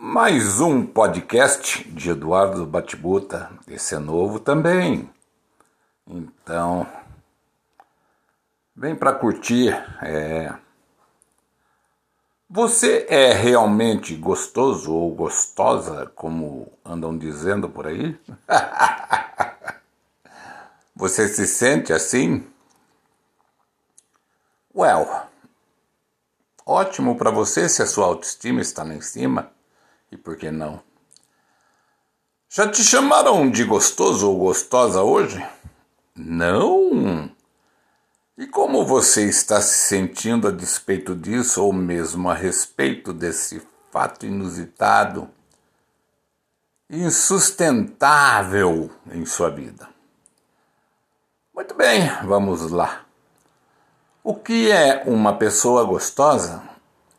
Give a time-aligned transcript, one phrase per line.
[0.00, 3.50] Mais um podcast de Eduardo Batibuta.
[3.66, 5.10] Esse é novo também.
[6.06, 6.86] Então,
[8.76, 9.70] vem para curtir.
[10.00, 10.54] É...
[12.48, 18.16] Você é realmente gostoso ou gostosa, como andam dizendo por aí?
[20.94, 22.46] Você se sente assim?
[24.72, 25.26] Well,
[26.64, 29.57] ótimo para você se a sua autoestima está lá em cima
[30.10, 30.80] e por que não?
[32.48, 35.44] Já te chamaram de gostoso ou gostosa hoje?
[36.16, 37.30] Não?
[38.38, 43.60] E como você está se sentindo a despeito disso, ou mesmo a respeito desse
[43.90, 45.28] fato inusitado,
[46.88, 49.88] insustentável em sua vida?
[51.54, 53.04] Muito bem, vamos lá.
[54.22, 56.67] O que é uma pessoa gostosa?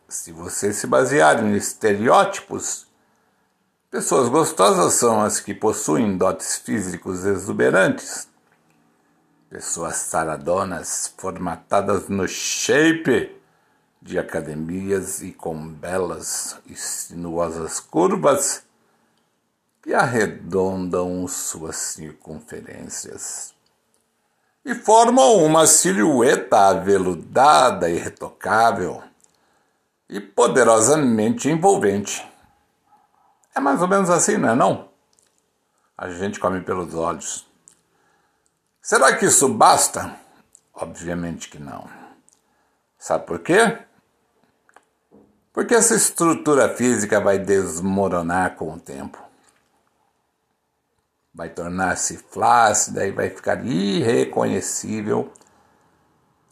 [0.10, 2.88] Se você se basear em estereótipos,
[3.92, 8.28] pessoas gostosas são as que possuem dotes físicos exuberantes,
[9.52, 13.40] pessoas saradonas, formatadas no shape
[14.02, 18.64] de academias e com belas e sinuosas curvas
[19.84, 23.54] que arredondam suas circunferências
[24.66, 29.04] e formam uma silhueta aveludada e retocável
[30.10, 32.28] e poderosamente envolvente.
[33.54, 34.90] É mais ou menos assim, não é não?
[35.98, 37.46] A gente come pelos olhos.
[38.82, 40.16] Será que isso basta?
[40.74, 41.88] Obviamente que não.
[42.98, 43.78] Sabe por quê?
[45.54, 49.22] Porque essa estrutura física vai desmoronar com o tempo.
[51.34, 55.32] Vai tornar-se flácida e vai ficar irreconhecível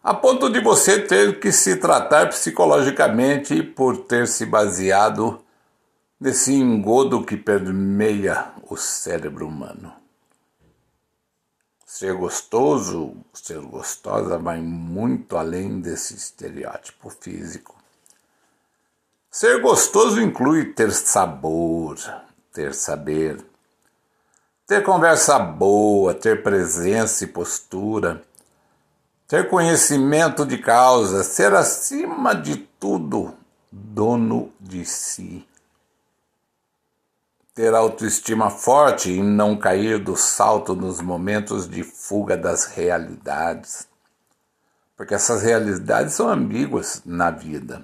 [0.07, 5.43] a ponto de você ter que se tratar psicologicamente por ter se baseado
[6.17, 9.91] nesse engodo que permeia o cérebro humano.
[11.85, 17.75] Ser gostoso, ser gostosa vai muito além desse estereótipo físico.
[19.29, 21.97] Ser gostoso inclui ter sabor,
[22.53, 23.43] ter saber,
[24.65, 28.25] ter conversa boa, ter presença e postura
[29.27, 33.35] ter conhecimento de causa, ser acima de tudo
[33.69, 35.45] dono de si.
[37.53, 43.87] Ter autoestima forte e não cair do salto nos momentos de fuga das realidades.
[44.95, 47.83] Porque essas realidades são ambíguas na vida.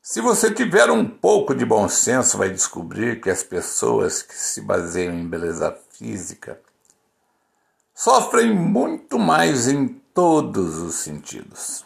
[0.00, 4.60] Se você tiver um pouco de bom senso, vai descobrir que as pessoas que se
[4.60, 6.58] baseiam em beleza física
[8.02, 11.84] sofrem muito mais em todos os sentidos.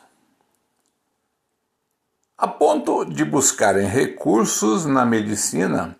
[2.39, 5.95] A ponto de buscarem recursos na medicina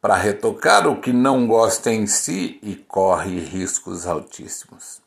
[0.00, 5.02] para retocar o que não gosta em si e corre riscos altíssimos.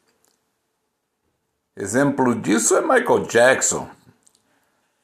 [1.73, 3.89] Exemplo disso é Michael Jackson,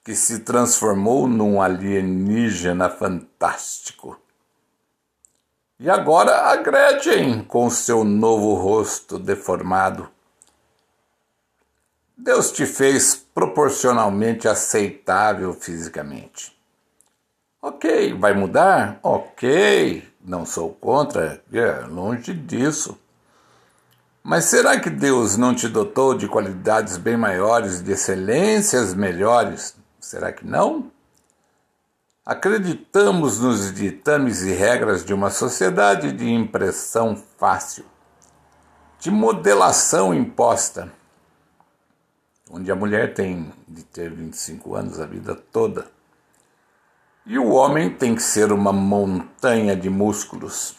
[0.03, 4.22] que se transformou num alienígena fantástico
[5.83, 10.09] e agora a Gretchen, com seu novo rosto deformado.
[12.17, 16.57] Deus te fez proporcionalmente aceitável fisicamente.
[17.61, 18.97] Ok, vai mudar?
[19.03, 22.97] Ok, não sou contra, é longe disso.
[24.23, 29.75] Mas será que Deus não te dotou de qualidades bem maiores, de excelências melhores?
[30.00, 30.89] Será que não?
[32.25, 37.84] Acreditamos nos ditames e regras de uma sociedade de impressão fácil,
[38.97, 40.89] de modelação imposta,
[42.50, 45.91] onde a mulher tem de ter 25 anos a vida toda
[47.25, 50.78] e o homem tem que ser uma montanha de músculos,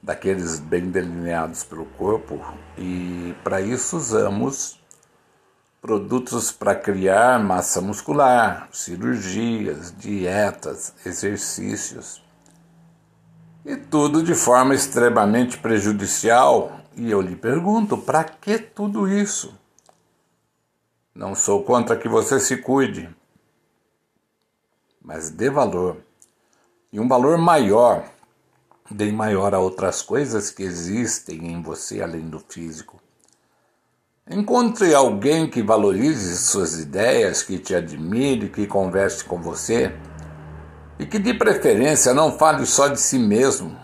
[0.00, 2.40] daqueles bem delineados pelo corpo,
[2.78, 4.75] e para isso usamos
[5.86, 12.20] produtos para criar massa muscular, cirurgias, dietas, exercícios.
[13.64, 16.80] E tudo de forma extremamente prejudicial.
[16.96, 19.54] E eu lhe pergunto: para que tudo isso?
[21.14, 23.08] Não sou contra que você se cuide,
[25.00, 25.98] mas dê valor.
[26.92, 28.10] E um valor maior,
[28.90, 33.05] dê maior a outras coisas que existem em você além do físico.
[34.28, 39.96] Encontre alguém que valorize suas ideias, que te admire, que converse com você
[40.98, 43.78] e que, de preferência, não fale só de si mesmo,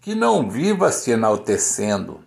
[0.00, 2.20] que não viva se enaltecendo,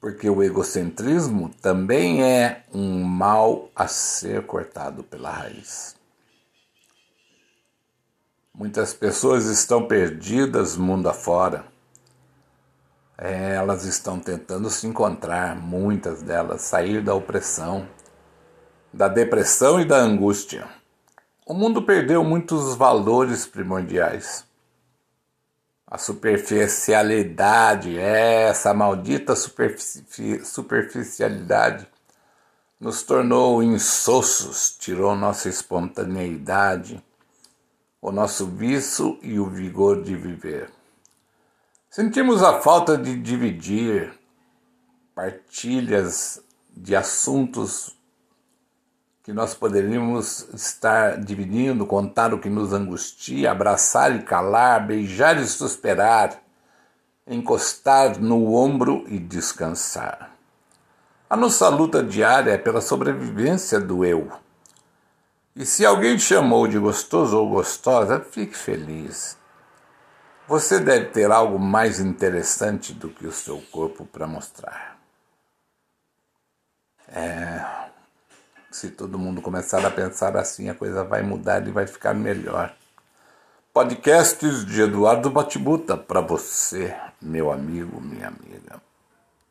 [0.00, 5.94] porque o egocentrismo também é um mal a ser cortado pela raiz.
[8.52, 11.69] Muitas pessoas estão perdidas mundo afora.
[13.22, 17.86] É, elas estão tentando se encontrar, muitas delas, sair da opressão,
[18.90, 20.66] da depressão e da angústia.
[21.44, 24.46] O mundo perdeu muitos valores primordiais.
[25.86, 31.86] A superficialidade, essa maldita superfici superficialidade,
[32.80, 37.04] nos tornou insossos, tirou nossa espontaneidade,
[38.00, 40.79] o nosso vício e o vigor de viver.
[41.92, 44.12] Sentimos a falta de dividir
[45.12, 46.40] partilhas
[46.70, 47.96] de assuntos
[49.24, 55.44] que nós poderíamos estar dividindo, contar o que nos angustia, abraçar e calar, beijar e
[55.44, 56.40] suspirar,
[57.26, 60.30] encostar no ombro e descansar.
[61.28, 64.30] A nossa luta diária é pela sobrevivência do eu.
[65.56, 69.39] E se alguém chamou de gostoso ou gostosa, fique feliz.
[70.50, 74.98] Você deve ter algo mais interessante do que o seu corpo para mostrar.
[77.06, 77.64] É
[78.68, 82.74] se todo mundo começar a pensar assim, a coisa vai mudar e vai ficar melhor.
[83.72, 88.82] Podcasts de Eduardo Batibuta para você, meu amigo, minha amiga.